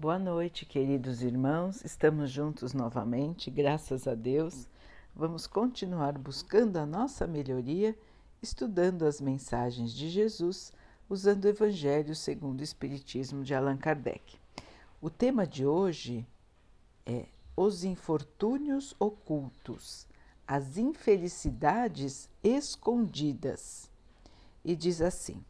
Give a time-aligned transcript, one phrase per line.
[0.00, 1.84] Boa noite, queridos irmãos.
[1.84, 4.68] Estamos juntos novamente, graças a Deus.
[5.12, 7.98] Vamos continuar buscando a nossa melhoria,
[8.40, 10.72] estudando as mensagens de Jesus,
[11.10, 14.38] usando o Evangelho segundo o Espiritismo de Allan Kardec.
[15.00, 16.24] O tema de hoje
[17.04, 17.26] é
[17.56, 20.06] os infortúnios ocultos,
[20.46, 23.90] as infelicidades escondidas.
[24.64, 25.44] E diz assim: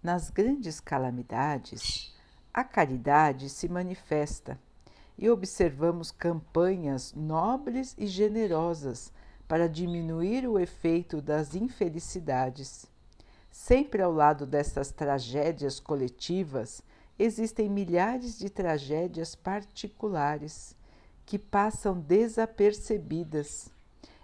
[0.00, 2.13] nas grandes calamidades,
[2.54, 4.56] a caridade se manifesta
[5.18, 9.12] e observamos campanhas nobres e generosas
[9.48, 12.86] para diminuir o efeito das infelicidades.
[13.50, 16.80] Sempre ao lado destas tragédias coletivas
[17.18, 20.76] existem milhares de tragédias particulares
[21.26, 23.68] que passam desapercebidas.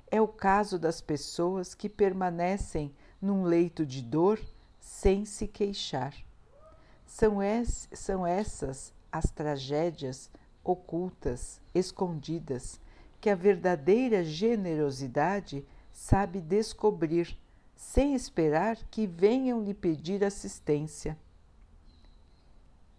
[0.09, 4.41] É o caso das pessoas que permanecem num leito de dor
[4.81, 6.15] sem se queixar.
[7.11, 10.31] São, es, são essas as tragédias
[10.63, 12.81] ocultas, escondidas,
[13.21, 17.37] que a verdadeira generosidade sabe descobrir,
[17.75, 21.19] sem esperar que venham lhe pedir assistência.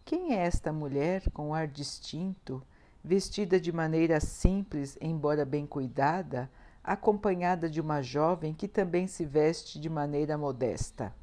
[0.03, 2.61] Quem é esta mulher com ar distinto,
[3.01, 6.51] vestida de maneira simples, embora bem cuidada,
[6.83, 11.15] acompanhada de uma jovem que também se veste de maneira modesta?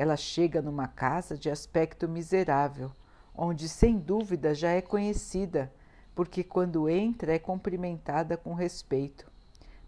[0.00, 2.90] Ela chega numa casa de aspecto miserável,
[3.36, 5.70] onde sem dúvida já é conhecida,
[6.14, 9.30] porque quando entra é cumprimentada com respeito.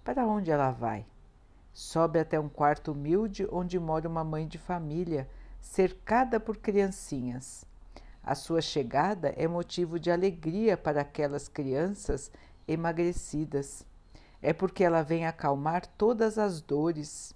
[0.04, 1.06] Para onde ela vai?
[1.72, 5.26] Sobe até um quarto humilde onde mora uma mãe de família,
[5.62, 7.64] cercada por criancinhas.
[8.22, 12.30] A sua chegada é motivo de alegria para aquelas crianças
[12.68, 13.82] emagrecidas.
[14.42, 17.34] É porque ela vem acalmar todas as dores.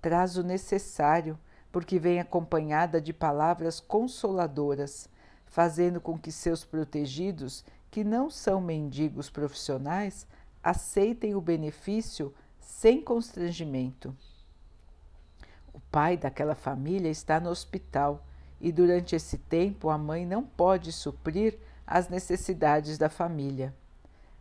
[0.00, 1.38] Traz o necessário
[1.72, 5.08] porque vem acompanhada de palavras consoladoras,
[5.46, 10.26] fazendo com que seus protegidos, que não são mendigos profissionais,
[10.62, 14.14] aceitem o benefício sem constrangimento.
[15.72, 18.24] O pai daquela família está no hospital
[18.60, 23.74] e durante esse tempo a mãe não pode suprir as necessidades da família.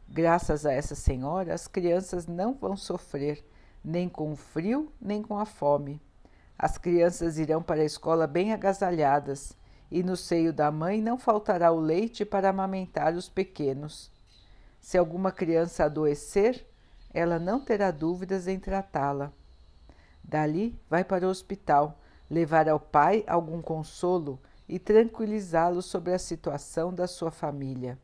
[0.07, 3.43] Graças a essa senhora, as crianças não vão sofrer
[3.83, 6.01] nem com o frio nem com a fome
[6.61, 9.57] as crianças irão para a escola bem agasalhadas,
[9.89, 14.11] e no seio da mãe não faltará o leite para amamentar os pequenos.
[14.81, 16.67] Se alguma criança adoecer,
[17.13, 19.31] ela não terá dúvidas em tratá-la.
[20.21, 21.97] Dali vai para o hospital,
[22.29, 24.37] levar ao pai algum consolo
[24.67, 27.97] e tranquilizá-lo sobre a situação da sua família.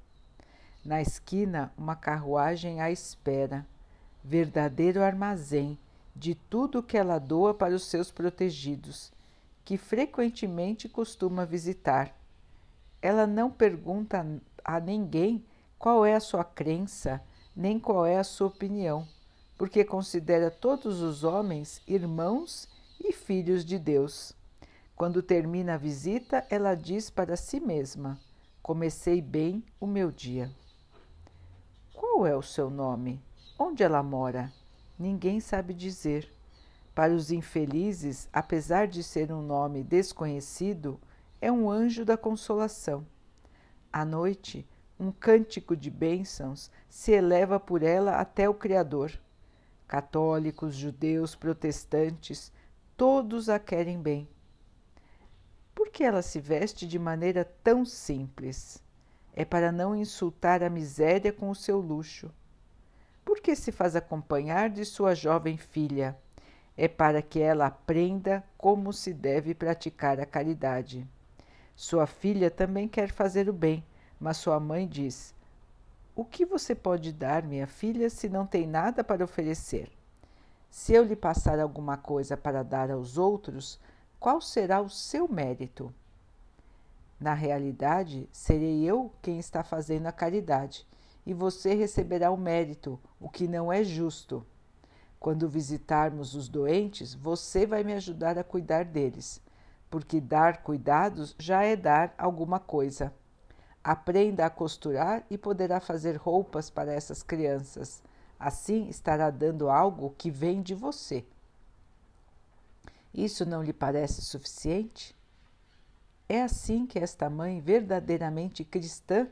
[0.83, 3.67] Na esquina, uma carruagem à espera,
[4.23, 5.77] verdadeiro armazém
[6.15, 9.11] de tudo que ela doa para os seus protegidos,
[9.65, 12.15] que frequentemente costuma visitar.
[13.01, 14.25] Ela não pergunta
[14.63, 15.43] a ninguém
[15.77, 17.21] qual é a sua crença,
[17.55, 19.07] nem qual é a sua opinião,
[19.57, 22.67] porque considera todos os homens irmãos
[22.99, 24.33] e filhos de Deus.
[24.95, 28.19] Quando termina a visita, ela diz para si mesma:
[28.61, 30.49] Comecei bem o meu dia.
[31.93, 33.21] Qual é o seu nome?
[33.59, 34.51] Onde ela mora?
[34.97, 36.31] Ninguém sabe dizer.
[36.93, 40.99] Para os infelizes, apesar de ser um nome desconhecido,
[41.41, 43.05] é um anjo da consolação.
[43.91, 44.65] À noite,
[44.97, 49.11] um cântico de bênçãos se eleva por ela até o Criador.
[49.87, 52.51] Católicos, judeus, protestantes,
[52.95, 54.27] todos a querem bem.
[55.73, 58.81] Por que ela se veste de maneira tão simples?
[59.33, 62.31] É para não insultar a miséria com o seu luxo
[63.25, 66.15] porque se faz acompanhar de sua jovem filha.
[66.77, 71.07] É para que ela aprenda como se deve praticar a caridade.
[71.75, 73.83] Sua filha também quer fazer o bem,
[74.19, 75.33] mas sua mãe diz:
[76.15, 79.89] O que você pode dar, minha filha, se não tem nada para oferecer?
[80.69, 83.79] Se eu lhe passar alguma coisa para dar aos outros,
[84.19, 85.93] qual será o seu mérito?
[87.17, 90.85] Na realidade, serei eu quem está fazendo a caridade
[91.25, 94.45] e você receberá o mérito, o que não é justo.
[95.19, 99.41] Quando visitarmos os doentes, você vai me ajudar a cuidar deles,
[99.89, 103.11] porque dar cuidados já é dar alguma coisa.
[103.83, 108.03] Aprenda a costurar e poderá fazer roupas para essas crianças.
[108.39, 111.25] Assim estará dando algo que vem de você.
[113.13, 115.15] Isso não lhe parece suficiente?
[116.27, 119.27] É assim que esta mãe verdadeiramente cristã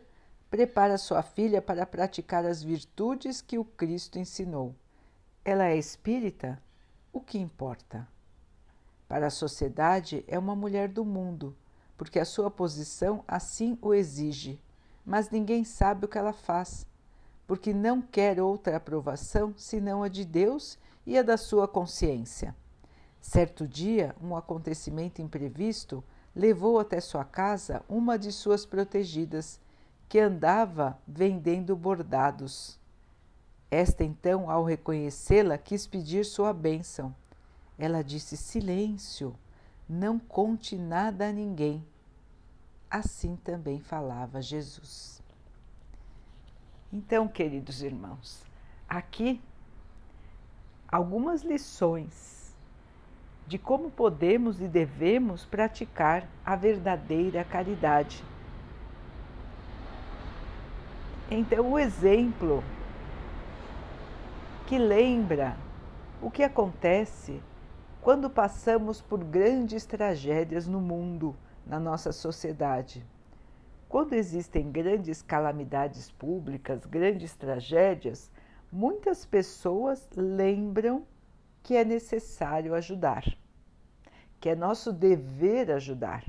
[0.53, 4.75] prepara sua filha para praticar as virtudes que o Cristo ensinou.
[5.44, 6.61] Ela é espírita?
[7.11, 8.07] O que importa?
[9.07, 11.57] Para a sociedade, é uma mulher do mundo,
[11.97, 14.61] porque a sua posição assim o exige,
[15.03, 16.85] mas ninguém sabe o que ela faz,
[17.47, 22.55] porque não quer outra aprovação senão a de Deus e a da sua consciência.
[23.19, 26.03] Certo dia, um acontecimento imprevisto
[26.35, 29.59] levou até sua casa uma de suas protegidas,
[30.07, 32.79] que andava vendendo bordados.
[33.69, 37.15] Esta, então, ao reconhecê-la, quis pedir sua bênção.
[37.77, 39.35] Ela disse: Silêncio,
[39.89, 41.85] não conte nada a ninguém.
[42.89, 45.21] Assim também falava Jesus.
[46.91, 48.44] Então, queridos irmãos,
[48.88, 49.41] aqui
[50.88, 52.55] algumas lições
[53.47, 58.23] de como podemos e devemos praticar a verdadeira caridade.
[61.31, 62.63] Então, o exemplo
[64.67, 65.57] que lembra
[66.21, 67.41] o que acontece
[68.01, 71.35] quando passamos por grandes tragédias no mundo,
[71.65, 73.05] na nossa sociedade.
[73.87, 78.31] Quando existem grandes calamidades públicas, grandes tragédias,
[78.71, 81.05] muitas pessoas lembram
[81.61, 83.23] que é necessário ajudar,
[84.39, 86.25] que é nosso dever ajudar.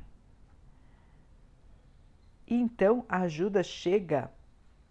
[2.47, 4.31] Então a ajuda chega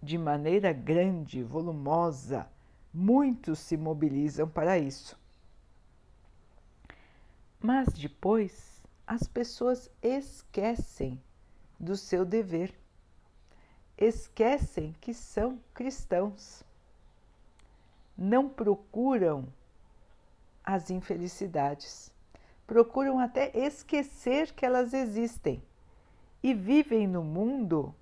[0.04, 2.46] de maneira grande, volumosa,
[2.94, 5.18] muitos se mobilizam para isso.
[7.58, 11.22] Mas depois as pessoas esquecem
[11.80, 12.74] do seu dever,
[13.98, 16.64] esquecem que são cristãos,
[18.18, 19.48] não procuram
[20.62, 22.12] as infelicidades,
[22.68, 25.64] procuram até esquecer que elas existem.
[26.42, 27.96] E vivem no mundo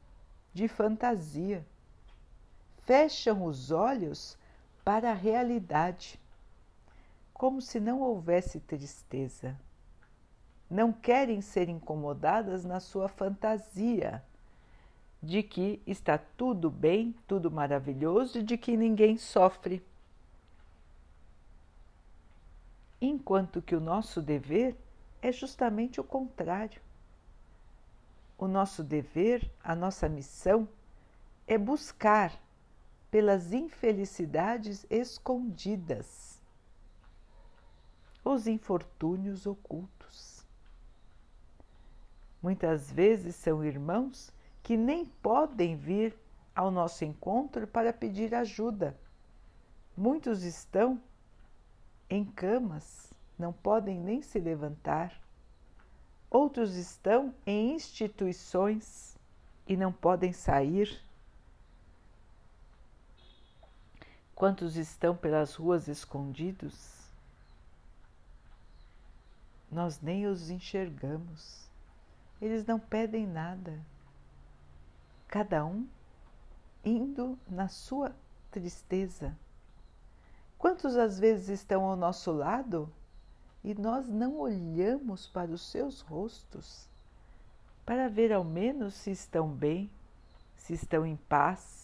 [0.52, 1.64] de fantasia.
[2.86, 4.38] Fecham os olhos
[4.84, 6.20] para a realidade,
[7.34, 9.58] como se não houvesse tristeza
[10.72, 14.24] não querem ser incomodadas na sua fantasia
[15.22, 19.86] de que está tudo bem, tudo maravilhoso e de que ninguém sofre.
[23.02, 24.78] Enquanto que o nosso dever
[25.22, 26.82] é justamente o contrário.
[28.38, 30.68] O nosso dever, a nossa missão
[31.46, 32.34] é buscar
[33.12, 36.42] pelas infelicidades escondidas,
[38.24, 40.46] os infortúnios ocultos.
[42.42, 44.32] Muitas vezes são irmãos
[44.64, 46.18] que nem podem vir
[46.56, 48.98] ao nosso encontro para pedir ajuda.
[49.96, 51.00] Muitos estão
[52.10, 55.22] em camas, não podem nem se levantar.
[56.30, 59.18] Outros estão em instituições
[59.68, 61.11] e não podem sair.
[64.42, 66.74] Quantos estão pelas ruas escondidos?
[69.72, 71.70] Nós nem os enxergamos.
[72.42, 73.80] Eles não pedem nada.
[75.28, 75.88] Cada um
[76.84, 78.16] indo na sua
[78.50, 79.38] tristeza.
[80.58, 82.92] Quantos às vezes estão ao nosso lado
[83.64, 86.90] e nós não olhamos para os seus rostos
[87.86, 89.88] para ver ao menos se estão bem,
[90.56, 91.81] se estão em paz,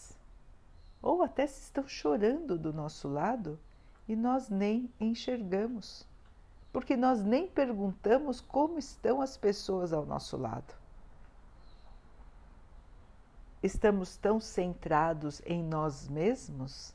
[1.00, 3.58] ou até se estão chorando do nosso lado
[4.06, 6.06] e nós nem enxergamos
[6.72, 10.74] porque nós nem perguntamos como estão as pessoas ao nosso lado.
[13.62, 16.94] Estamos tão centrados em nós mesmos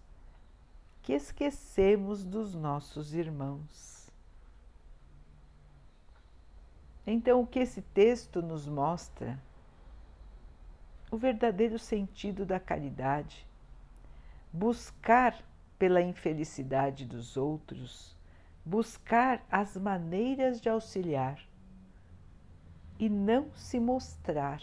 [1.01, 4.09] que esquecemos dos nossos irmãos.
[7.05, 9.37] Então, o que esse texto nos mostra?
[11.11, 13.45] O verdadeiro sentido da caridade.
[14.53, 15.35] Buscar
[15.77, 18.13] pela infelicidade dos outros
[18.65, 21.39] buscar as maneiras de auxiliar
[22.97, 24.61] e não se mostrar.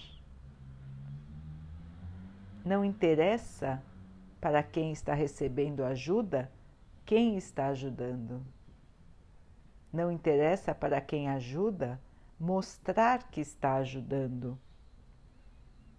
[2.64, 3.82] Não interessa
[4.40, 6.50] para quem está recebendo ajuda
[7.04, 8.40] quem está ajudando.
[9.92, 12.00] Não interessa para quem ajuda
[12.38, 14.58] mostrar que está ajudando.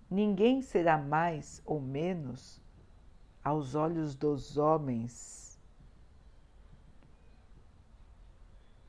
[0.10, 2.61] Ninguém será mais ou menos
[3.44, 5.60] aos olhos dos homens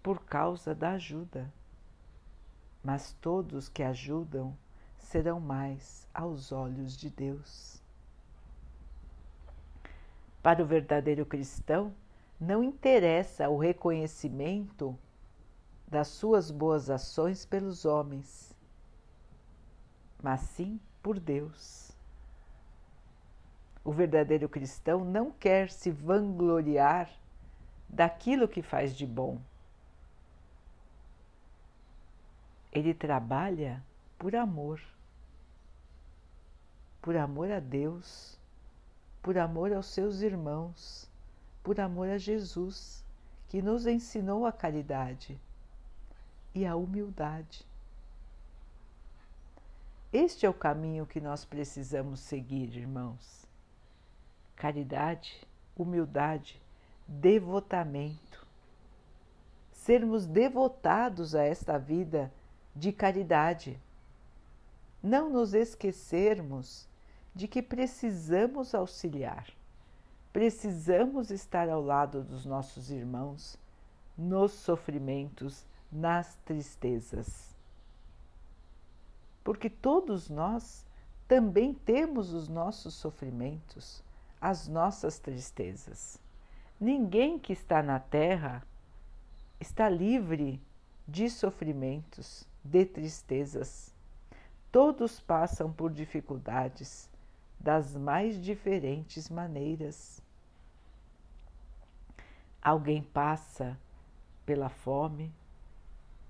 [0.03, 1.53] por causa da ajuda.
[2.83, 4.57] Mas todos que ajudam
[4.99, 7.81] serão mais aos olhos de Deus.
[10.43, 11.95] Para o verdadeiro cristão,
[12.41, 14.99] não interessa o reconhecimento
[15.87, 18.53] das suas boas ações pelos homens,
[20.21, 21.92] mas sim por Deus.
[23.85, 27.11] O verdadeiro cristão não quer se vangloriar
[27.89, 29.41] daquilo que faz de bom
[32.73, 33.85] ele trabalha
[34.19, 34.81] por amor.
[37.03, 38.39] Por amor a Deus,
[39.21, 41.09] por amor aos seus irmãos,
[41.63, 43.05] por amor a Jesus,
[43.49, 45.39] que nos ensinou a caridade
[46.55, 47.67] e a humildade.
[50.13, 53.42] Este é o caminho que nós precisamos seguir, irmãos.
[54.63, 55.45] Caridade,
[55.77, 56.63] humildade,
[57.09, 58.47] devotamento.
[59.73, 62.33] Sermos devotados a esta vida
[62.73, 63.77] de caridade.
[65.03, 66.87] Não nos esquecermos
[67.35, 69.49] de que precisamos auxiliar,
[70.33, 73.59] precisamos estar ao lado dos nossos irmãos
[74.17, 77.53] nos sofrimentos, nas tristezas
[79.45, 80.87] porque todos nós
[81.27, 84.03] também temos os nossos sofrimentos,
[84.43, 86.21] as nossas tristezas.
[86.81, 88.61] Ninguém que está na Terra
[89.61, 90.61] está livre
[91.07, 93.95] de sofrimentos, de tristezas.
[94.73, 97.09] Todos passam por dificuldades
[97.61, 100.21] das mais diferentes maneiras.
[102.61, 103.79] Alguém passa
[104.45, 105.33] pela fome,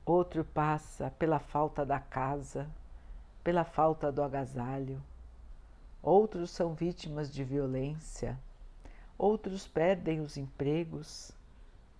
[0.04, 2.68] outro passa pela falta da casa,
[3.42, 5.02] pela falta do agasalho,
[6.02, 8.38] outros são vítimas de violência,
[9.16, 11.30] outros perdem os empregos,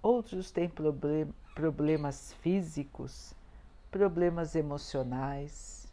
[0.03, 3.35] outros têm problem problemas físicos,
[3.91, 5.87] problemas emocionais,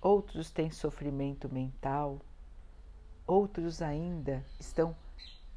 [0.00, 2.18] outros têm sofrimento mental,
[3.26, 4.96] outros ainda estão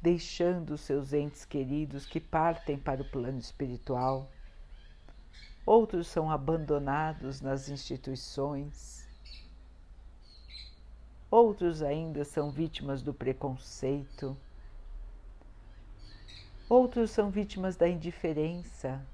[0.00, 4.30] deixando seus entes queridos que partem para o plano espiritual.
[5.64, 9.05] Outros são abandonados nas instituições,
[11.30, 14.36] outros ainda são vítimas do preconceito,
[16.68, 19.04] outros são vítimas da indiferença,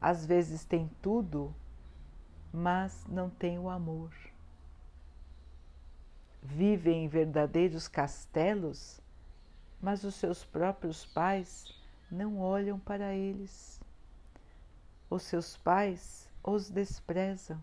[0.00, 1.54] às vezes têm tudo,
[2.52, 4.12] mas não têm o amor.
[6.42, 9.00] Vivem em verdadeiros castelos,
[9.80, 11.74] mas os seus próprios pais
[12.10, 13.80] não olham para eles.
[15.08, 17.62] Os seus pais os desprezam,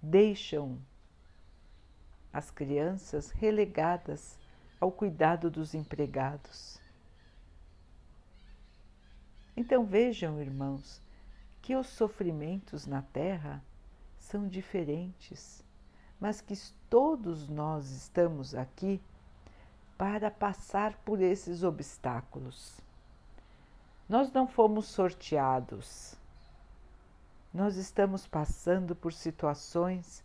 [0.00, 0.78] deixam
[2.32, 4.38] as crianças relegadas
[4.80, 6.80] ao cuidado dos empregados.
[9.56, 11.00] Então vejam, irmãos,
[11.60, 13.62] que os sofrimentos na Terra
[14.18, 15.62] são diferentes,
[16.18, 16.54] mas que
[16.88, 19.00] todos nós estamos aqui
[19.98, 22.80] para passar por esses obstáculos.
[24.08, 26.16] Nós não fomos sorteados.
[27.52, 30.24] Nós estamos passando por situações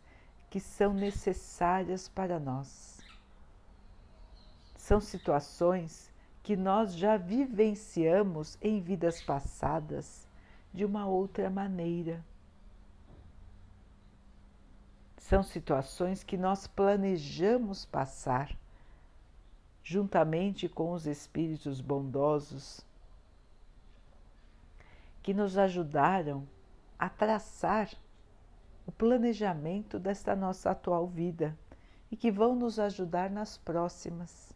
[0.49, 2.99] que são necessárias para nós.
[4.75, 6.11] São situações
[6.41, 10.27] que nós já vivenciamos em vidas passadas
[10.73, 12.23] de uma outra maneira.
[15.17, 18.55] São situações que nós planejamos passar
[19.83, 22.85] juntamente com os espíritos bondosos
[25.21, 26.47] que nos ajudaram
[26.97, 27.89] a traçar
[28.87, 31.55] o planejamento desta nossa atual vida
[32.09, 34.53] e que vão nos ajudar nas próximas,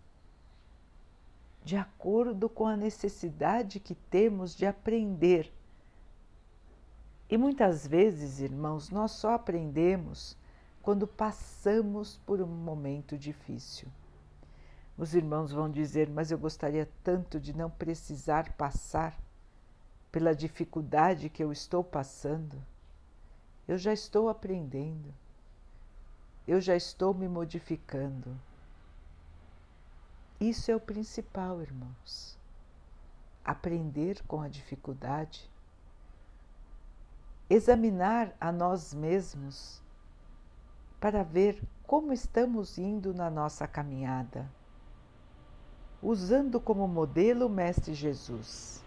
[1.63, 5.53] de acordo com a necessidade que temos de aprender.
[7.29, 10.38] E muitas vezes, irmãos, nós só aprendemos
[10.81, 13.89] quando passamos por um momento difícil.
[14.97, 19.17] Os irmãos vão dizer, mas eu gostaria tanto de não precisar passar
[20.11, 22.61] pela dificuldade que eu estou passando,
[23.67, 25.13] eu já estou aprendendo,
[26.47, 28.37] eu já estou me modificando.
[30.39, 32.37] Isso é o principal, irmãos.
[33.45, 35.49] Aprender com a dificuldade,
[37.49, 39.81] examinar a nós mesmos
[40.99, 44.49] para ver como estamos indo na nossa caminhada,
[46.01, 48.81] usando como modelo o Mestre Jesus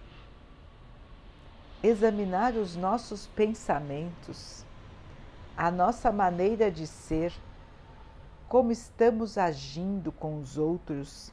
[1.87, 4.65] examinar os nossos pensamentos,
[5.55, 7.31] a nossa maneira de ser,
[8.49, 11.31] como estamos agindo com os outros.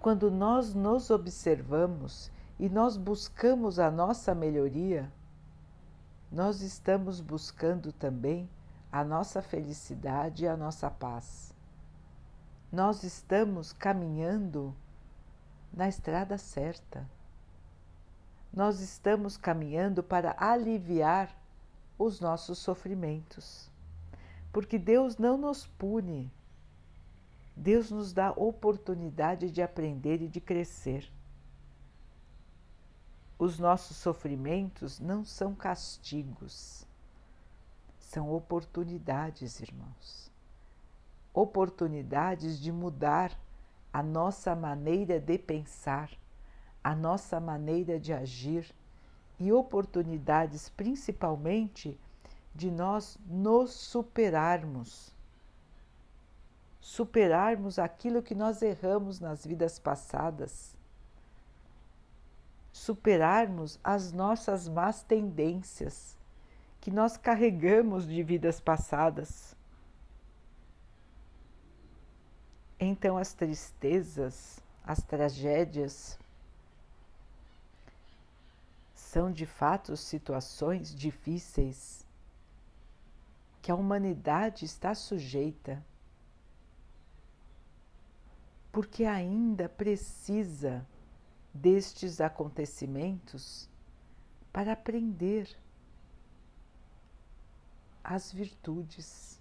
[0.00, 5.12] Quando nós nos observamos e nós buscamos a nossa melhoria,
[6.32, 8.48] nós estamos buscando também
[8.90, 11.54] a nossa felicidade e a nossa paz.
[12.72, 14.74] Nós estamos caminhando
[15.70, 17.06] na estrada certa
[18.56, 21.30] nós estamos caminhando para aliviar
[21.98, 23.70] os nossos sofrimentos.
[24.52, 26.32] Porque Deus não nos pune,
[27.54, 31.12] Deus nos dá oportunidade de aprender e de crescer.
[33.38, 36.86] os nossos sofrimentos não são castigos,
[37.98, 40.30] são oportunidades, irmãos.
[41.34, 43.38] Oportunidades de mudar
[43.92, 46.10] a nossa maneira de pensar,
[46.86, 48.72] a nossa maneira de agir
[49.40, 51.98] e oportunidades principalmente
[52.54, 55.12] de nós nos superarmos.
[56.80, 60.76] Superarmos aquilo que nós erramos nas vidas passadas.
[62.72, 66.16] Superarmos as nossas más tendências
[66.80, 69.56] que nós carregamos de vidas passadas.
[72.78, 76.16] Então, as tristezas, as tragédias,
[79.16, 82.06] são de fato situações difíceis
[83.62, 85.82] que a humanidade está sujeita,
[88.70, 90.86] porque ainda precisa
[91.54, 93.70] destes acontecimentos
[94.52, 95.48] para aprender
[98.04, 99.40] as virtudes.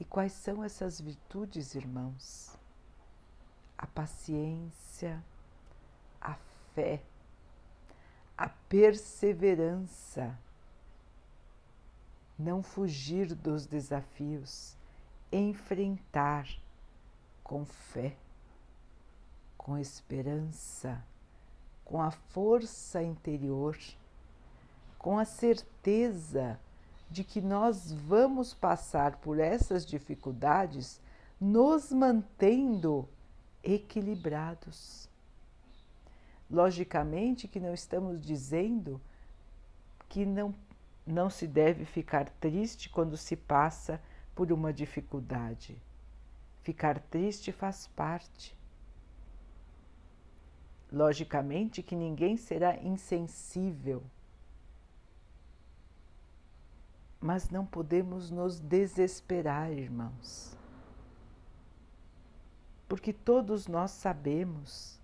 [0.00, 2.58] E quais são essas virtudes, irmãos?
[3.76, 5.22] A paciência,
[6.18, 6.34] a
[6.74, 7.02] fé,
[8.36, 10.36] a perseverança
[12.38, 14.76] não fugir dos desafios,
[15.32, 16.46] enfrentar
[17.42, 18.14] com fé,
[19.56, 21.02] com esperança,
[21.84, 23.78] com a força interior,
[24.98, 26.58] com a certeza
[27.10, 31.00] de que nós vamos passar por essas dificuldades
[31.40, 33.08] nos mantendo
[33.62, 35.08] equilibrados.
[36.50, 39.00] Logicamente que não estamos dizendo
[40.08, 40.54] que não
[41.06, 44.02] não se deve ficar triste quando se passa
[44.34, 45.80] por uma dificuldade.
[46.62, 48.56] Ficar triste faz parte.
[50.90, 54.02] Logicamente que ninguém será insensível,
[57.20, 60.56] mas não podemos nos desesperar, irmãos,
[62.88, 65.00] porque todos nós sabemos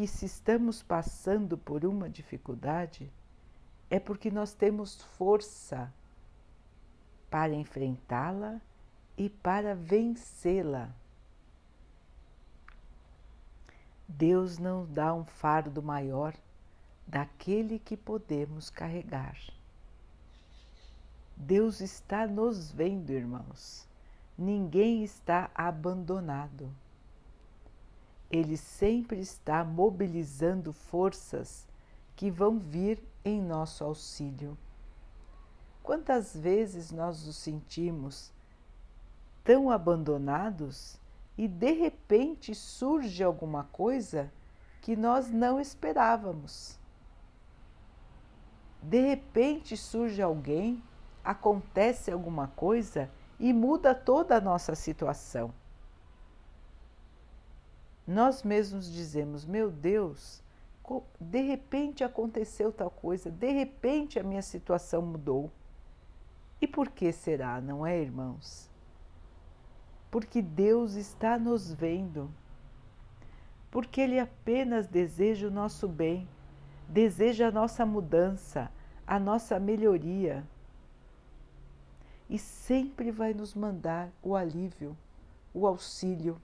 [0.00, 3.12] que se estamos passando por uma dificuldade,
[3.90, 5.92] é porque nós temos força
[7.28, 8.62] para enfrentá-la
[9.14, 10.88] e para vencê-la.
[14.08, 16.34] Deus não dá um fardo maior
[17.06, 19.36] daquele que podemos carregar.
[21.36, 23.86] Deus está nos vendo, irmãos.
[24.38, 26.74] Ninguém está abandonado.
[28.30, 31.66] Ele sempre está mobilizando forças
[32.14, 34.56] que vão vir em nosso auxílio.
[35.82, 38.32] Quantas vezes nós nos sentimos
[39.42, 40.98] tão abandonados
[41.36, 44.30] e de repente surge alguma coisa
[44.80, 46.78] que nós não esperávamos.
[48.82, 50.82] De repente surge alguém,
[51.24, 55.52] acontece alguma coisa e muda toda a nossa situação.
[58.06, 60.42] Nós mesmos dizemos: Meu Deus,
[61.20, 65.50] de repente aconteceu tal coisa, de repente a minha situação mudou.
[66.60, 68.68] E por que será, não é, irmãos?
[70.10, 72.30] Porque Deus está nos vendo.
[73.70, 76.28] Porque Ele apenas deseja o nosso bem,
[76.88, 78.70] deseja a nossa mudança,
[79.06, 80.44] a nossa melhoria.
[82.28, 84.96] E sempre vai nos mandar o alívio,
[85.54, 86.40] o auxílio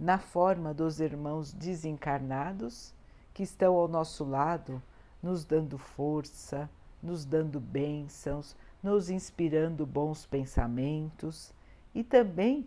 [0.00, 2.94] na forma dos irmãos desencarnados
[3.34, 4.82] que estão ao nosso lado,
[5.22, 6.70] nos dando força,
[7.02, 11.52] nos dando bênçãos, nos inspirando bons pensamentos
[11.94, 12.66] e também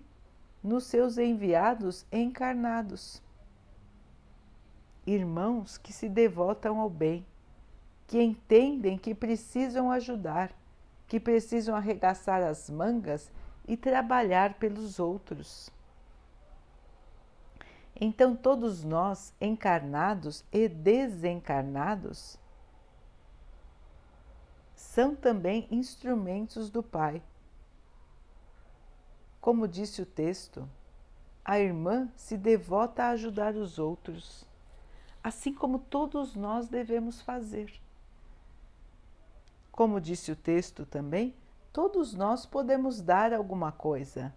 [0.63, 3.19] nos seus enviados encarnados.
[5.05, 7.25] Irmãos que se devotam ao bem,
[8.05, 10.51] que entendem que precisam ajudar,
[11.07, 13.31] que precisam arregaçar as mangas
[13.67, 15.71] e trabalhar pelos outros.
[17.99, 22.37] Então, todos nós, encarnados e desencarnados,
[24.75, 27.21] são também instrumentos do Pai.
[29.39, 30.67] Como disse o texto,
[31.43, 34.45] a irmã se devota a ajudar os outros,
[35.23, 37.73] assim como todos nós devemos fazer.
[39.71, 41.35] Como disse o texto também,
[41.71, 44.33] todos nós podemos dar alguma coisa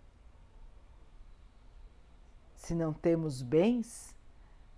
[2.67, 4.13] se não temos bens,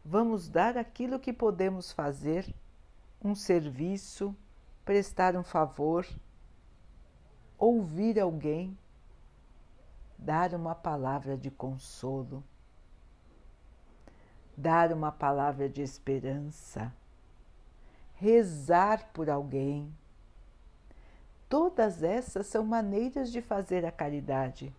[0.04, 2.54] vamos dar aquilo que podemos fazer,
[3.24, 4.36] um serviço,
[4.84, 6.06] prestar um favor,
[7.56, 8.78] ouvir alguém,
[10.18, 12.44] dar uma palavra de consolo.
[14.54, 16.92] dar uma palavra de esperança,
[18.16, 19.90] rezar por alguém.
[21.48, 24.74] Todas essas são maneiras de fazer a caridade,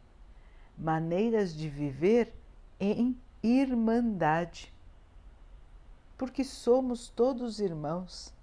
[0.77, 2.35] maneiras de viver
[2.79, 4.73] em irmandade.
[6.17, 8.33] Porque somos todos irmãos,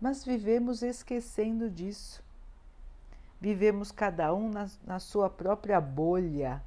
[0.00, 2.22] mas vivemos esquecendo disso.
[3.40, 6.62] Vivemos cada um na, na sua própria bolha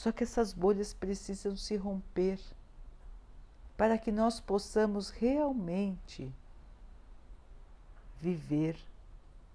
[0.00, 2.40] só que essas bolhas precisam se romper
[3.76, 6.32] para que nós possamos realmente
[8.18, 8.78] viver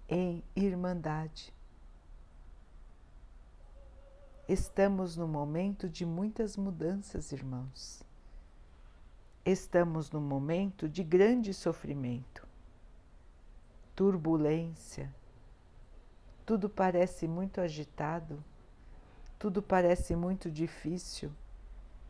[0.08, 1.52] em irmandade.
[4.48, 8.02] Estamos no momento de muitas mudanças, irmãos.
[9.44, 12.46] Estamos no momento de grande sofrimento,
[13.94, 15.12] turbulência.
[16.44, 18.42] Tudo parece muito agitado
[19.38, 21.30] tudo parece muito difícil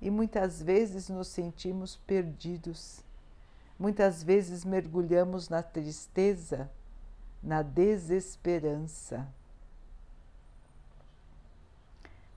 [0.01, 3.03] e muitas vezes nos sentimos perdidos.
[3.79, 6.71] Muitas vezes mergulhamos na tristeza,
[7.43, 9.27] na desesperança.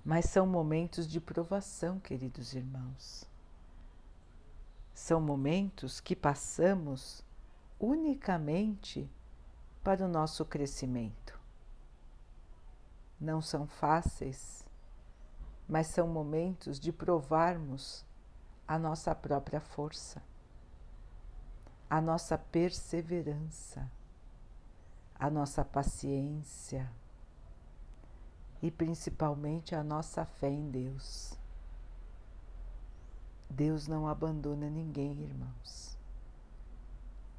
[0.03, 3.25] Mas são momentos de provação, queridos irmãos.
[4.93, 7.23] São momentos que passamos
[7.79, 9.09] unicamente
[9.83, 11.39] para o nosso crescimento.
[13.19, 14.65] Não são fáceis,
[15.67, 18.05] mas são momentos de provarmos
[18.67, 20.21] a nossa própria força,
[21.89, 23.89] a nossa perseverança,
[25.15, 26.89] a nossa paciência
[28.61, 31.37] e principalmente a nossa fé em Deus.
[33.49, 35.97] Deus não abandona ninguém, irmãos.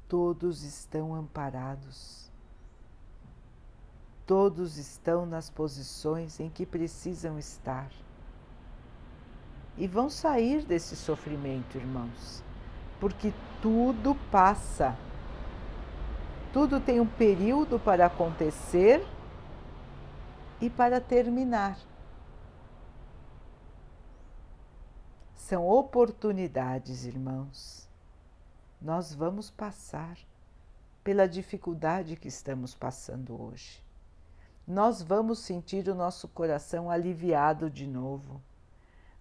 [0.07, 2.29] Todos estão amparados.
[4.25, 7.89] Todos estão nas posições em que precisam estar
[9.77, 12.43] e vão sair desse sofrimento, irmãos,
[12.99, 14.95] porque tudo passa.
[16.53, 19.05] Tudo tem um período para acontecer
[20.61, 21.77] e para terminar.
[25.35, 27.89] São oportunidades, irmãos.
[28.81, 30.17] Nós vamos passar
[31.03, 33.83] pela dificuldade que estamos passando hoje.
[34.65, 38.41] Nós vamos sentir o nosso coração aliviado de novo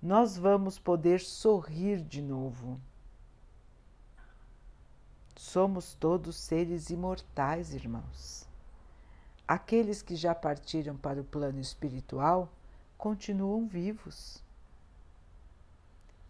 [0.02, 2.80] nós vamos poder sorrir de novo.
[5.36, 8.48] Somos todos seres imortais, irmãos.
[9.50, 12.48] Aqueles que já partiram para o plano espiritual
[12.96, 14.40] continuam vivos.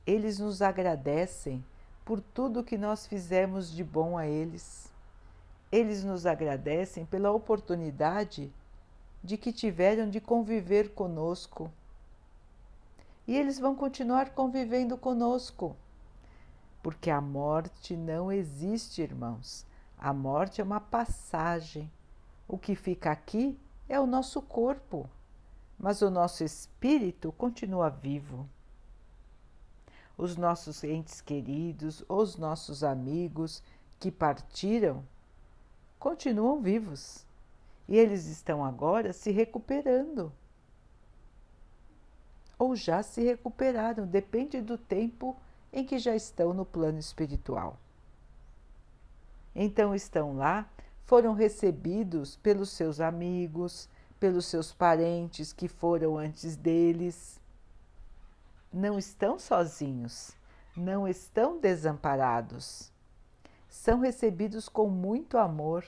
[0.07, 1.63] Eles nos agradecem
[2.03, 4.91] por tudo que nós fizemos de bom a eles.
[5.71, 8.51] Eles nos agradecem pela oportunidade
[9.23, 11.71] de que tiveram de conviver conosco
[13.29, 15.77] e eles vão continuar convivendo conosco.
[16.83, 19.67] Porque a morte não existe, irmãos.
[19.99, 21.93] A morte é uma passagem.
[22.53, 23.57] O que fica aqui
[23.89, 25.09] é o nosso corpo,
[25.79, 28.45] mas o nosso espírito continua vivo.
[30.19, 33.63] Os nossos entes queridos, os nossos amigos
[34.01, 35.05] que partiram,
[35.97, 37.25] continuam vivos
[37.87, 40.33] e eles estão agora se recuperando
[42.59, 45.37] ou já se recuperaram, depende do tempo
[45.73, 47.79] em que já estão no plano espiritual.
[49.55, 50.69] Então estão lá,
[51.05, 57.41] foram recebidos pelos seus amigos, pelos seus parentes que foram antes deles.
[58.73, 60.33] Não estão sozinhos,
[60.77, 62.93] não estão desamparados.
[63.69, 65.85] São recebidos com muito amor.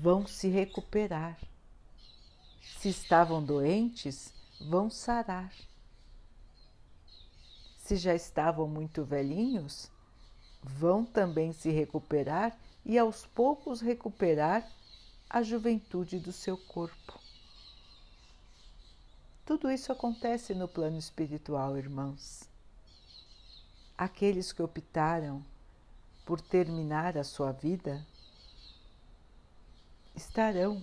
[0.00, 1.38] Vão se recuperar
[2.82, 5.54] se estavam doentes, vão sarar.
[7.78, 9.88] Se já estavam muito velhinhos,
[10.62, 14.68] vão também se recuperar e aos poucos recuperar
[15.28, 17.18] a juventude do seu corpo.
[19.44, 22.44] Tudo isso acontece no plano espiritual, irmãos.
[23.98, 25.44] Aqueles que optaram
[26.24, 28.06] por terminar a sua vida
[30.14, 30.82] estarão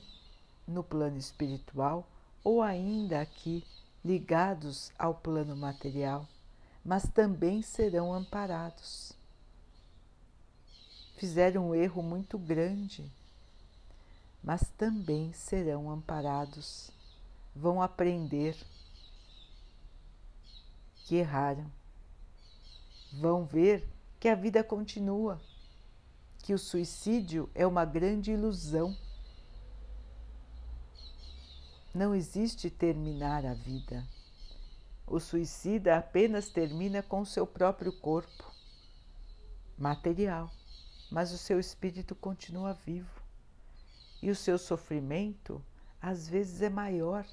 [0.68, 2.08] no plano espiritual
[2.44, 3.64] ou ainda aqui
[4.04, 6.28] ligados ao plano material,
[6.84, 9.19] mas também serão amparados.
[11.20, 13.12] Fizeram um erro muito grande,
[14.44, 16.90] mas também serão amparados.
[17.56, 18.58] Vão aprender
[21.06, 21.70] que erraram.
[23.14, 23.88] Vão ver
[24.20, 25.40] que a vida continua,
[26.40, 28.96] que o suicídio é uma grande ilusão
[31.94, 34.08] não existe terminar a vida.
[35.06, 38.54] O suicida apenas termina com o seu próprio corpo
[39.78, 40.52] material,
[41.10, 43.22] mas o seu espírito continua vivo.
[44.22, 45.64] E o seu sofrimento
[46.02, 47.26] às vezes é maior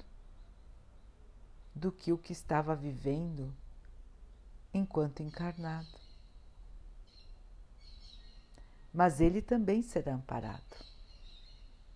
[1.73, 3.53] do que o que estava vivendo
[4.73, 5.87] enquanto encarnado.
[8.93, 10.85] Mas ele também será amparado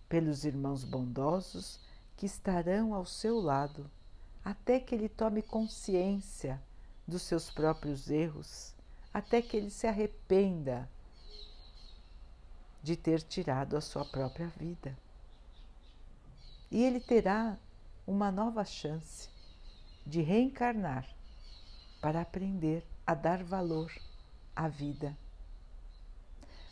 [0.08, 1.80] pelos irmãos bondosos
[2.16, 3.90] que estarão ao seu lado
[4.44, 6.62] até que ele tome consciência
[7.06, 8.74] dos seus próprios erros,
[9.12, 10.88] até que ele se arrependa
[12.82, 14.96] de ter tirado a sua própria vida.
[16.70, 17.56] E ele terá
[18.06, 19.28] uma nova chance
[20.06, 21.06] de reencarnar
[22.00, 23.92] para aprender a dar valor
[24.56, 25.16] à vida.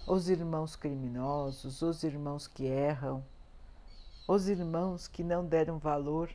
[0.07, 3.25] Os irmãos criminosos, os irmãos que erram,
[4.27, 6.31] os irmãos que não deram valor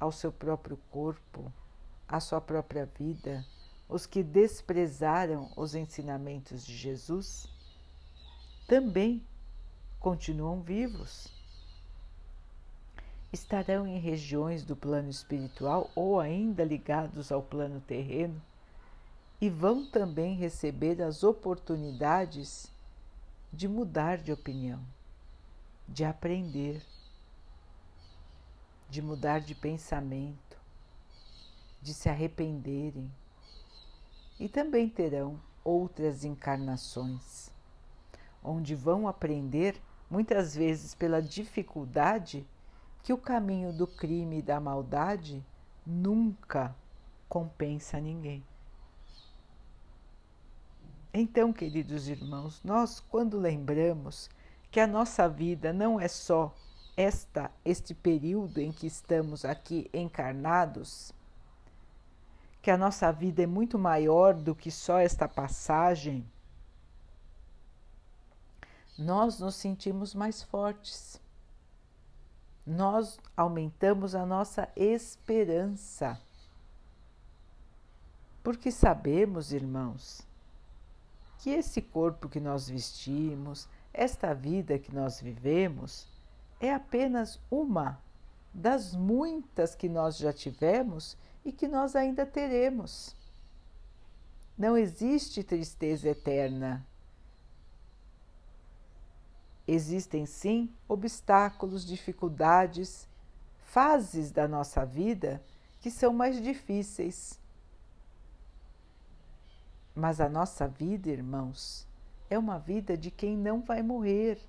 [0.00, 1.52] ao seu próprio corpo,
[2.08, 3.44] à sua própria vida,
[3.88, 7.48] os que desprezaram os ensinamentos de Jesus,
[8.68, 9.20] também
[9.98, 11.36] continuam vivos
[13.32, 18.40] estarão em regiões do plano espiritual ou ainda ligados ao plano terreno
[19.40, 22.70] e vão também receber as oportunidades
[23.52, 24.80] de mudar de opinião,
[25.88, 26.82] de aprender,
[28.90, 30.58] de mudar de pensamento,
[31.80, 33.10] de se arrependerem.
[34.40, 37.50] E também terão outras encarnações,
[38.48, 39.80] onde vão aprender,
[40.10, 42.46] muitas vezes pela dificuldade,
[43.02, 45.44] que o caminho do crime e da maldade
[45.86, 46.74] nunca
[47.28, 48.44] compensa ninguém.
[51.12, 54.28] Então, queridos irmãos, nós quando lembramos
[54.70, 56.54] que a nossa vida não é só
[56.96, 61.12] esta este período em que estamos aqui encarnados,
[62.60, 66.26] que a nossa vida é muito maior do que só esta passagem,
[68.98, 71.20] nós nos sentimos mais fortes
[72.68, 76.20] nós aumentamos a nossa esperança.
[78.42, 80.20] Porque sabemos, irmãos,
[81.38, 86.06] que esse corpo que nós vestimos, esta vida que nós vivemos,
[86.60, 87.98] é apenas uma
[88.52, 93.16] das muitas que nós já tivemos e que nós ainda teremos.
[94.58, 96.84] Não existe tristeza eterna,
[99.70, 103.06] Existem sim obstáculos, dificuldades,
[103.66, 105.44] fases da nossa vida
[105.78, 107.38] que são mais difíceis.
[109.94, 111.86] Mas a nossa vida, irmãos,
[112.30, 114.40] é uma vida de quem não vai morrer.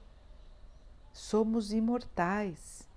[1.12, 2.88] Somos imortais.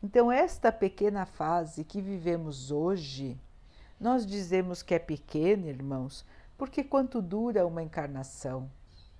[0.00, 3.36] Então, esta pequena fase que vivemos hoje,
[3.98, 6.24] nós dizemos que é pequena, irmãos,
[6.56, 8.70] porque quanto dura uma encarnação?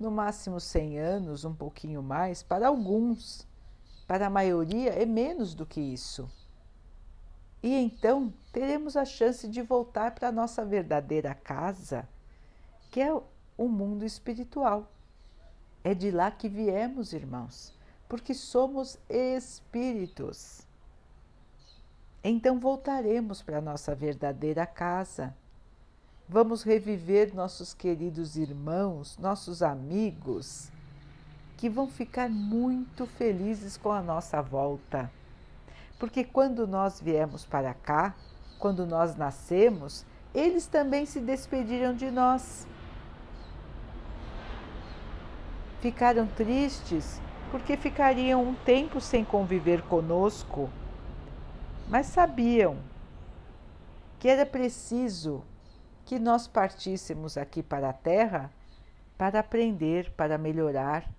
[0.02, 3.46] No máximo 100 anos, um pouquinho mais, para alguns.
[4.06, 6.28] Para a maioria é menos do que isso.
[7.62, 12.08] E então teremos a chance de voltar para a nossa verdadeira casa,
[12.90, 13.14] que é
[13.56, 14.90] o mundo espiritual.
[15.84, 17.72] É de lá que viemos, irmãos,
[18.08, 20.66] porque somos espíritos.
[22.24, 25.34] Então voltaremos para a nossa verdadeira casa
[26.28, 30.70] Vamos reviver nossos queridos irmãos, nossos amigos,
[31.56, 35.10] que vão ficar muito felizes com a nossa volta.
[35.98, 38.14] Porque quando nós viemos para cá,
[38.58, 42.66] quando nós nascemos, eles também se despediram de nós.
[45.80, 50.70] Ficaram tristes porque ficariam um tempo sem conviver conosco,
[51.88, 52.78] mas sabiam
[54.18, 55.44] que era preciso
[56.12, 58.52] que nós partíssemos aqui para a Terra
[59.16, 61.10] para aprender, para melhorar.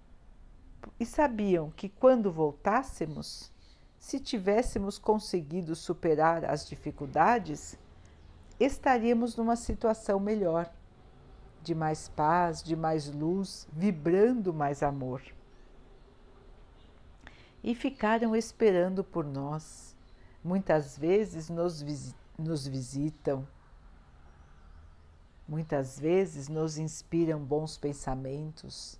[1.00, 3.52] E sabiam que quando voltássemos,
[3.98, 7.76] se tivéssemos conseguido superar as dificuldades,
[8.60, 10.72] estaríamos numa situação melhor,
[11.64, 15.24] de mais paz, de mais luz, vibrando mais amor.
[17.64, 19.96] E ficaram esperando por nós.
[20.44, 21.84] Muitas vezes nos,
[22.38, 23.48] nos visitam,
[25.48, 29.00] Muitas vezes nos inspiram bons pensamentos,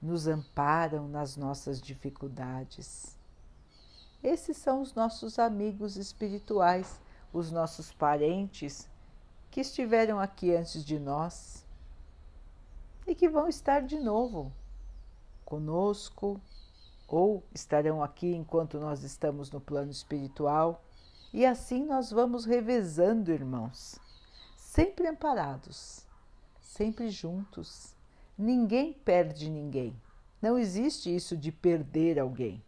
[0.00, 3.18] nos amparam nas nossas dificuldades.
[4.22, 7.00] Esses são os nossos amigos espirituais,
[7.32, 8.88] os nossos parentes
[9.50, 11.64] que estiveram aqui antes de nós
[13.06, 14.52] e que vão estar de novo
[15.44, 16.40] conosco
[17.06, 20.84] ou estarão aqui enquanto nós estamos no plano espiritual
[21.32, 23.98] E assim nós vamos revezando, irmãos,
[24.78, 26.06] sempre amparados,
[26.60, 27.96] sempre juntos.
[28.38, 30.00] Ninguém perde ninguém.
[30.40, 32.62] Não existe isso de perder alguém.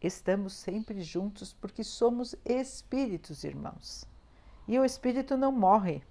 [0.00, 4.06] Estamos sempre juntos porque somos espíritos, irmãos.
[4.66, 6.02] E o espírito não morre.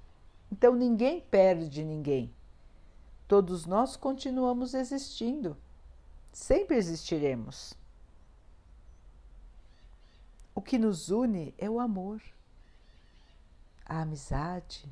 [0.52, 2.32] Então ninguém perde ninguém.
[3.28, 5.58] Todos nós continuamos existindo.
[6.32, 7.74] Sempre existiremos.
[10.54, 12.22] O que nos une é o amor,
[13.92, 14.90] a amizade,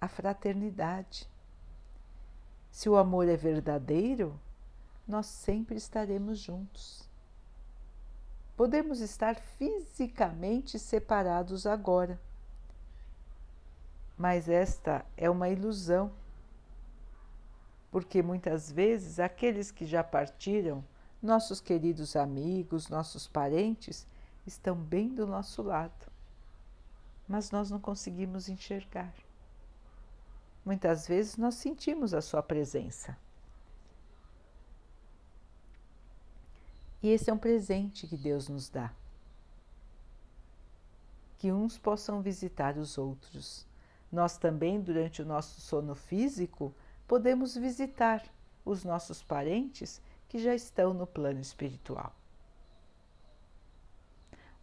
[0.00, 1.28] a fraternidade.
[2.70, 4.38] Se o amor é verdadeiro,
[5.08, 7.02] nós sempre estaremos juntos.
[8.56, 12.20] Podemos estar fisicamente separados agora,
[14.16, 16.12] mas esta é uma ilusão,
[17.90, 20.84] porque muitas vezes aqueles que já partiram,
[21.20, 24.06] nossos queridos amigos, nossos parentes,
[24.46, 26.11] estão bem do nosso lado,
[27.32, 29.14] mas nós não conseguimos enxergar.
[30.62, 33.16] Muitas vezes nós sentimos a Sua presença.
[37.02, 38.92] E esse é um presente que Deus nos dá.
[41.38, 43.66] Que uns possam visitar os outros.
[44.12, 46.74] Nós também, durante o nosso sono físico,
[47.08, 48.22] podemos visitar
[48.62, 52.14] os nossos parentes que já estão no plano espiritual.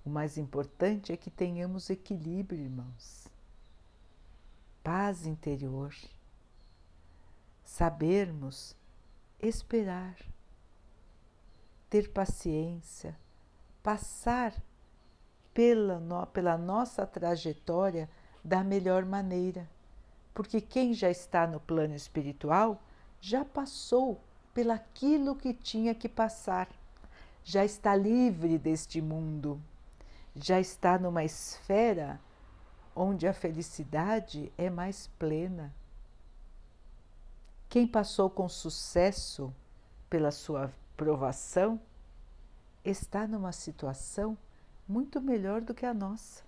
[0.10, 3.28] O mais importante é que tenhamos equilíbrio, irmãos.
[4.84, 5.94] Paz interior.
[7.64, 8.76] Sabermos
[9.40, 10.18] esperar,
[11.92, 13.16] ter paciência,
[13.84, 14.52] passar
[15.54, 18.10] pela, no, pela nossa trajetória
[18.44, 19.70] da melhor maneira.
[20.34, 22.82] Porque quem já está no plano espiritual
[23.22, 24.20] já passou
[24.56, 26.68] pelaquilo que tinha que passar,
[27.44, 29.62] já está livre deste mundo
[30.42, 32.20] já está numa esfera
[32.96, 35.74] onde a felicidade é mais plena.
[37.68, 39.54] Quem passou com sucesso
[40.10, 41.80] pela sua provação
[42.84, 44.38] está numa situação
[44.88, 46.44] muito melhor do que a nossa.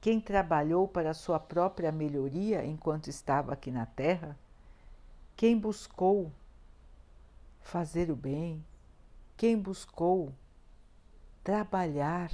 [0.00, 4.38] Quem trabalhou para a sua própria melhoria enquanto estava aqui na Terra,
[5.36, 6.32] quem buscou
[7.60, 8.64] fazer o bem,
[9.36, 10.32] quem buscou
[11.42, 12.30] trabalhar,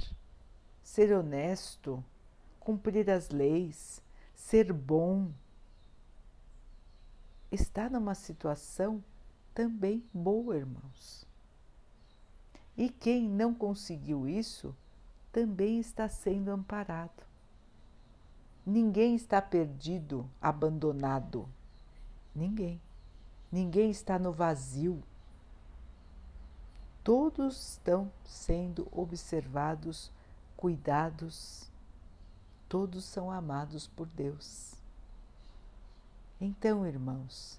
[0.83, 2.03] ser honesto,
[2.59, 4.01] cumprir as leis,
[4.33, 5.31] ser bom,
[7.51, 9.03] está numa situação
[9.53, 11.25] também boa, irmãos.
[12.75, 14.75] E quem não conseguiu isso
[15.31, 17.23] também está sendo amparado.
[18.65, 21.47] Ninguém está perdido, abandonado.
[22.35, 22.81] Ninguém.
[23.51, 25.01] Ninguém está no vazio
[27.07, 30.11] todos estão sendo observados,
[30.57, 31.71] cuidados,
[32.67, 34.73] todos são amados por Deus.
[36.41, 37.57] Então, irmãos,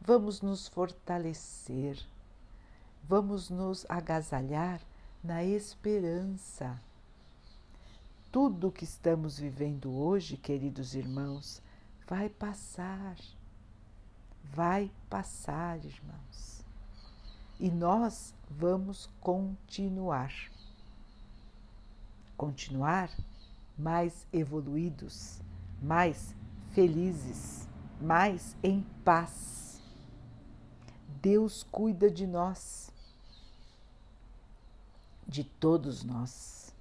[0.00, 1.96] vamos nos fortalecer,
[3.04, 4.80] vamos nos agasalhar
[5.22, 6.82] na esperança.
[8.32, 11.62] Tudo que estamos vivendo hoje, queridos irmãos,
[12.04, 13.14] vai passar.
[14.42, 16.58] Vai passar, irmãos
[17.58, 20.32] e nós vamos continuar.
[22.36, 23.10] Continuar
[23.76, 25.40] mais evoluídos,
[25.82, 26.34] mais
[26.70, 27.68] felizes,
[28.00, 29.80] mais em paz.
[31.20, 32.90] Deus cuida de nós,
[35.26, 36.74] de todos nós.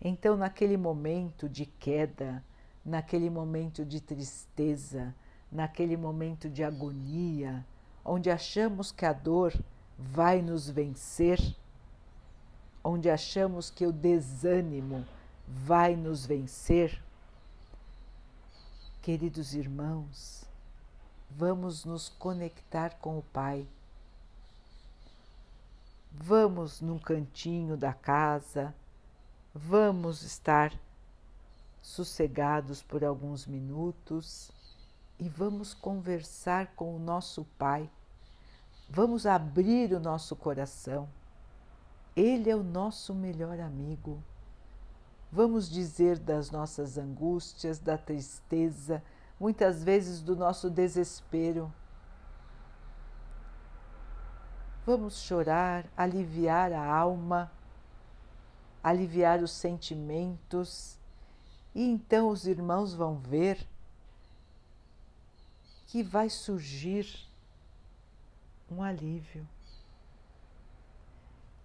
[0.00, 2.42] Então, naquele momento de queda,
[2.84, 5.14] naquele momento de tristeza,
[5.50, 7.66] naquele momento de agonia,
[8.04, 9.52] onde achamos que a dor
[9.98, 11.40] vai nos vencer,
[12.84, 15.04] onde achamos que o desânimo
[15.46, 17.02] vai nos vencer,
[19.02, 20.44] queridos irmãos,
[21.28, 23.66] vamos nos conectar com o Pai.
[26.12, 28.74] Vamos num cantinho da casa,
[29.52, 30.72] vamos estar
[31.82, 34.50] sossegados por alguns minutos
[35.18, 37.90] e vamos conversar com o nosso Pai
[38.88, 41.08] Vamos abrir o nosso coração.
[42.16, 44.22] Ele é o nosso melhor amigo.
[45.30, 49.02] Vamos dizer das nossas angústias, da tristeza,
[49.38, 51.72] muitas vezes do nosso desespero.
[54.86, 57.52] Vamos chorar, aliviar a alma,
[58.82, 60.98] aliviar os sentimentos,
[61.74, 63.68] e então os irmãos vão ver
[65.86, 67.27] que vai surgir
[68.70, 69.46] um alívio.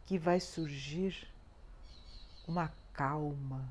[0.05, 1.27] que vai surgir
[2.47, 3.67] uma calma,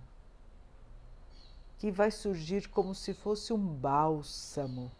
[1.78, 4.90] que vai surgir como se fosse um bálsamo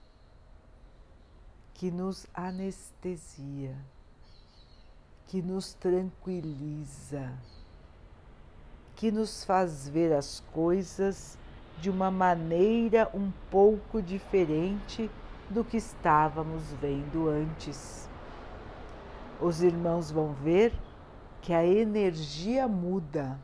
[1.75, 3.77] que nos anestesia,
[5.27, 7.33] que nos tranquiliza,
[8.95, 11.39] que nos faz ver as coisas
[11.81, 15.11] de uma maneira um pouco diferente
[15.51, 18.12] do que estávamos vendo antes.
[19.43, 20.73] Os irmãos vão ver
[21.41, 23.41] que a energia muda.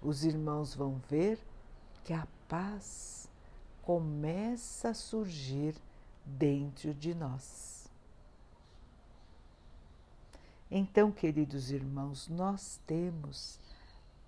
[0.00, 1.38] Os irmãos vão ver
[2.02, 3.28] que a paz
[3.82, 5.74] começa a surgir
[6.24, 7.86] dentro de nós.
[10.70, 13.60] Então, queridos irmãos, nós temos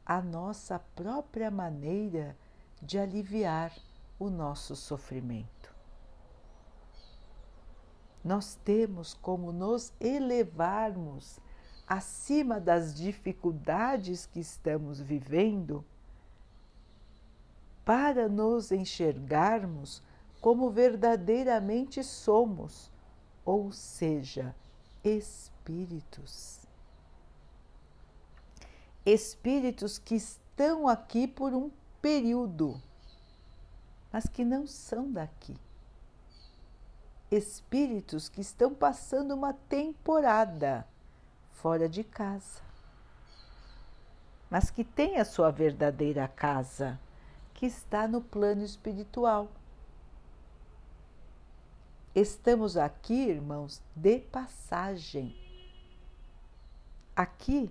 [0.05, 2.37] a nossa própria maneira
[2.83, 3.73] de aliviar
[4.19, 5.76] o nosso sofrimento.
[8.27, 11.39] Nós temos como nos elevarmos
[11.87, 15.85] acima das dificuldades que estamos vivendo
[17.85, 20.03] para nos enxergarmos
[20.41, 22.91] como verdadeiramente somos,
[23.45, 24.57] ou seja,
[25.05, 26.59] espíritos.
[29.05, 31.71] Espíritos que estão aqui por um
[32.03, 32.83] período,
[34.13, 35.57] mas que não são daqui.
[37.31, 40.87] Espíritos que estão passando uma temporada
[41.53, 42.63] fora de casa,
[44.49, 47.01] mas que têm a sua verdadeira casa
[47.53, 49.49] que está no plano espiritual.
[52.15, 55.37] Estamos aqui, irmãos, de passagem.
[57.15, 57.71] Aqui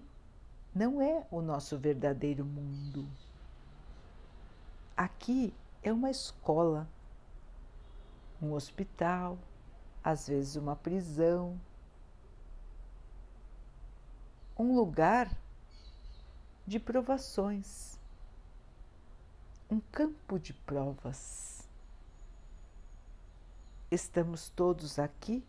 [0.74, 3.08] não é o nosso verdadeiro mundo.
[4.98, 6.88] Aqui é uma escola,
[8.42, 9.38] um hospital,
[10.04, 11.60] às vezes uma prisão,
[14.58, 15.36] um lugar
[16.66, 17.96] de provações
[19.70, 21.68] um campo de provas.
[23.90, 25.44] Estamos todos aqui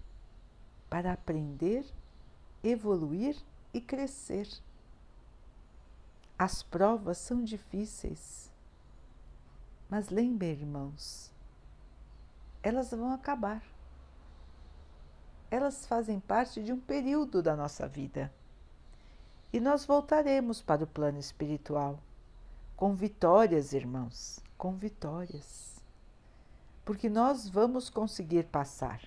[0.88, 1.84] para aprender,
[2.62, 3.36] evoluir
[3.74, 4.48] e crescer.
[6.38, 8.52] As provas são difíceis,
[9.88, 11.32] mas lembrem, irmãos,
[12.66, 13.62] elas vão acabar.
[15.48, 18.32] Elas fazem parte de um período da nossa vida
[19.52, 22.00] e nós voltaremos para o plano espiritual
[22.76, 25.76] com vitórias, irmãos, com vitórias.
[26.84, 29.00] Porque nós vamos conseguir passar,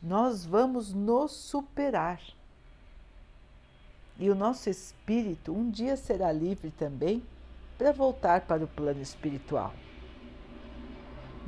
[0.00, 2.20] nós vamos nos superar.
[4.16, 7.24] E o nosso espírito um dia será livre também
[7.76, 9.74] para voltar para o plano espiritual.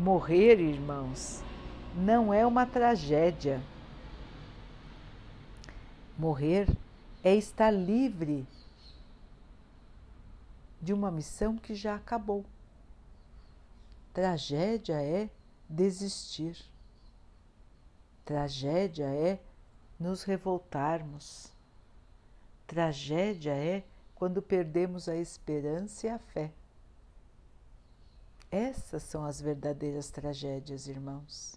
[0.01, 1.43] Morrer, irmãos,
[1.95, 3.61] não é uma tragédia.
[6.17, 6.67] Morrer
[7.23, 8.47] é estar livre
[10.81, 12.47] de uma missão que já acabou.
[14.15, 15.29] Tragédia é
[15.69, 16.57] desistir.
[18.25, 19.39] Tragédia é
[19.99, 21.53] nos revoltarmos.
[22.67, 23.85] Tragédia é
[24.15, 26.51] quando perdemos a esperança e a fé.
[28.51, 31.55] Essas são as verdadeiras tragédias, irmãos.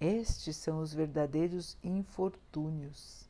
[0.00, 3.28] Estes são os verdadeiros infortúnios.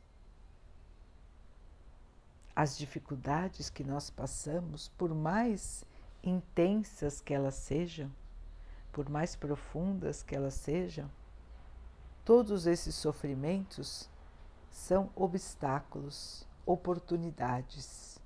[2.55, 5.85] As dificuldades que nós passamos, por mais
[6.23, 8.11] intensas que elas sejam,
[8.91, 11.09] por mais profundas que elas sejam,
[12.25, 14.09] todos esses sofrimentos
[14.71, 18.16] são obstáculos, oportunidades,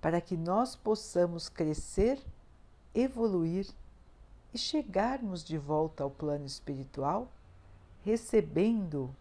[0.00, 2.20] para que nós possamos crescer,
[2.94, 3.66] evoluir
[4.52, 7.28] e chegarmos de volta ao plano espiritual,
[8.04, 9.14] recebendo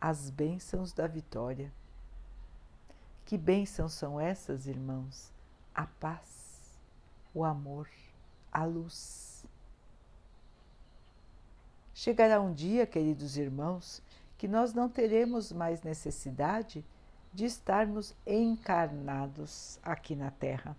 [0.00, 1.72] as bênçãos da vitória.
[3.24, 5.30] Que bênçãos são essas, irmãos?
[5.74, 6.78] A paz,
[7.34, 7.88] o amor,
[8.50, 9.44] a luz.
[11.94, 14.02] Chegará um dia, queridos irmãos,
[14.38, 16.84] que nós não teremos mais necessidade
[17.32, 20.76] de estarmos encarnados aqui na Terra.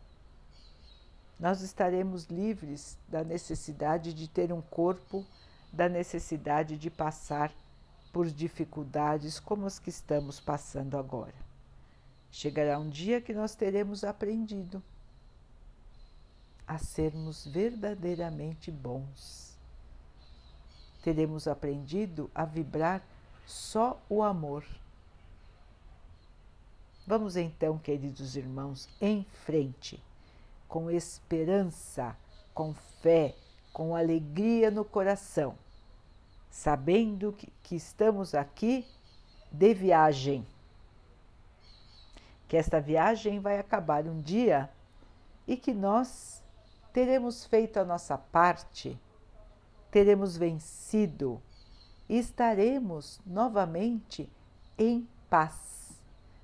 [1.39, 5.25] Nós estaremos livres da necessidade de ter um corpo,
[5.71, 7.51] da necessidade de passar
[8.11, 11.33] por dificuldades como as que estamos passando agora.
[12.31, 14.83] Chegará um dia que nós teremos aprendido
[16.67, 19.57] a sermos verdadeiramente bons.
[21.01, 23.01] Teremos aprendido a vibrar
[23.45, 24.63] só o amor.
[27.10, 29.99] Vamos então, queridos irmãos, em frente,
[30.68, 32.16] com esperança,
[32.53, 33.34] com fé,
[33.74, 35.57] com alegria no coração,
[36.51, 38.86] sabendo que, que estamos aqui
[39.51, 40.45] de viagem.
[42.47, 44.70] Que esta viagem vai acabar um dia
[45.47, 46.43] e que nós
[46.93, 48.95] teremos feito a nossa parte,
[49.89, 51.41] teremos vencido
[52.07, 54.30] e estaremos novamente
[54.78, 55.78] em paz.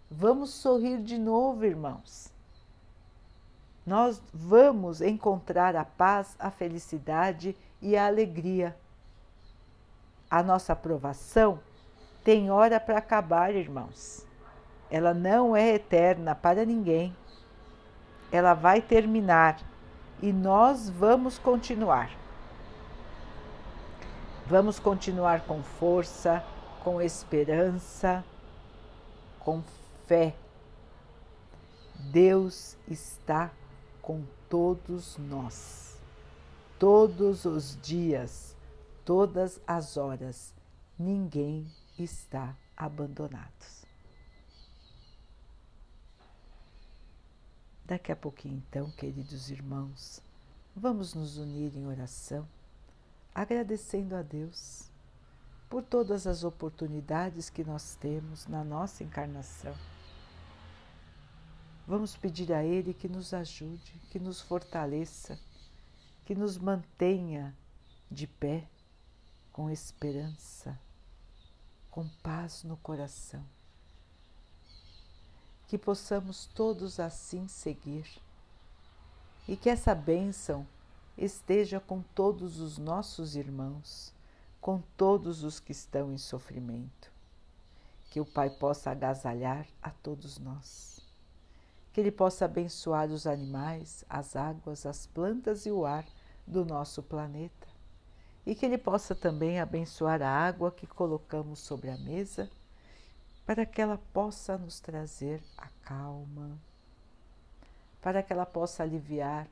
[0.09, 2.31] Vamos sorrir de novo, irmãos.
[3.85, 8.75] Nós vamos encontrar a paz, a felicidade e a alegria.
[10.29, 11.59] A nossa aprovação
[12.23, 14.25] tem hora para acabar, irmãos.
[14.89, 17.15] Ela não é eterna para ninguém.
[18.31, 19.59] Ela vai terminar
[20.21, 22.11] e nós vamos continuar.
[24.47, 26.43] Vamos continuar com força,
[26.83, 28.23] com esperança,
[29.39, 29.63] com
[30.07, 30.35] fé.
[32.11, 33.51] Deus está
[34.01, 35.99] com todos nós,
[36.77, 38.55] todos os dias,
[39.03, 40.53] todas as horas.
[40.97, 41.65] Ninguém
[41.97, 43.85] está abandonado.
[47.83, 50.21] Daqui a pouquinho, então, queridos irmãos,
[50.75, 52.47] vamos nos unir em oração
[53.35, 54.89] agradecendo a Deus
[55.69, 59.75] por todas as oportunidades que nós temos na nossa encarnação.
[61.87, 65.39] Vamos pedir a Ele que nos ajude, que nos fortaleça,
[66.25, 67.55] que nos mantenha
[68.09, 68.67] de pé,
[69.53, 70.77] com esperança,
[71.91, 73.45] com paz no coração.
[75.67, 78.07] Que possamos todos assim seguir
[79.47, 80.65] e que essa bênção
[81.15, 84.11] esteja com todos os nossos irmãos,
[84.59, 87.11] com todos os que estão em sofrimento.
[88.09, 91.04] Que o Pai possa agasalhar a todos nós.
[91.95, 96.05] Que Ele possa abençoar os animais, as águas, as plantas e o ar
[96.45, 97.69] do nosso planeta.
[98.45, 102.51] E que Ele possa também abençoar a água que colocamos sobre a mesa,
[103.45, 106.59] para que ela possa nos trazer a calma,
[108.01, 109.47] para que ela possa aliviar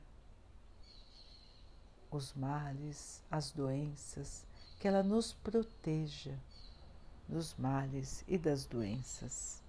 [2.10, 4.44] os males, as doenças,
[4.78, 6.38] que ela nos proteja
[7.26, 9.63] dos males e das doenças.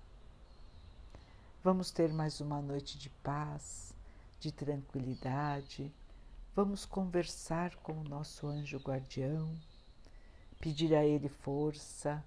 [1.65, 3.91] Vamos ter mais uma noite de paz,
[4.39, 5.91] de tranquilidade.
[6.55, 9.51] Vamos conversar com o nosso anjo guardião,
[10.61, 12.23] pedir a ele força,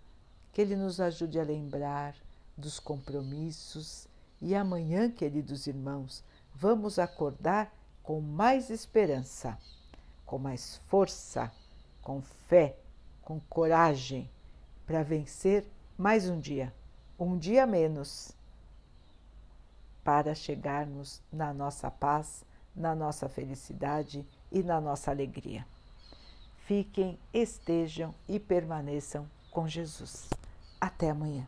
[0.53, 2.17] que ele nos ajude a lembrar
[2.57, 4.09] dos compromissos
[4.43, 7.73] e amanhã, queridos irmãos, vamos acordar
[8.03, 9.57] com mais esperança
[10.27, 11.49] com mais força,
[12.03, 12.77] com fé,
[13.23, 14.29] com coragem
[14.85, 15.65] para vencer
[15.97, 16.75] mais um dia,
[17.17, 18.37] um dia menos,
[20.09, 22.43] para chegarmos na nossa paz,
[22.75, 25.67] na nossa felicidade e na nossa alegria.
[26.65, 30.31] Fiquem, estejam e permaneçam com Jesus.
[30.81, 31.47] Até amanhã.